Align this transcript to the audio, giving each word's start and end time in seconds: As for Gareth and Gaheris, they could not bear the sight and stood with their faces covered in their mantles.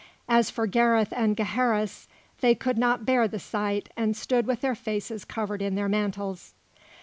As 0.27 0.49
for 0.49 0.65
Gareth 0.65 1.13
and 1.15 1.37
Gaheris, 1.37 2.07
they 2.39 2.55
could 2.55 2.79
not 2.79 3.05
bear 3.05 3.27
the 3.27 3.37
sight 3.37 3.89
and 3.95 4.17
stood 4.17 4.47
with 4.47 4.61
their 4.61 4.73
faces 4.73 5.23
covered 5.23 5.61
in 5.61 5.75
their 5.75 5.89
mantles. 5.89 6.55